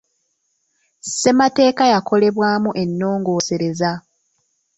[1.03, 3.91] Ssemateeka yakolebwamu ennongoosereza.